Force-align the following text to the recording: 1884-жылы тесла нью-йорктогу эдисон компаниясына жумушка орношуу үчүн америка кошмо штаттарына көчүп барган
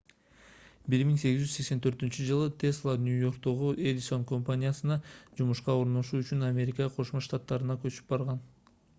1884-жылы 0.91 2.47
тесла 2.63 2.95
нью-йорктогу 3.01 3.67
эдисон 3.91 4.23
компаниясына 4.31 4.97
жумушка 5.41 5.75
орношуу 5.83 6.23
үчүн 6.23 6.41
америка 6.47 6.89
кошмо 6.95 7.21
штаттарына 7.27 7.77
көчүп 7.85 8.09
барган 8.15 8.41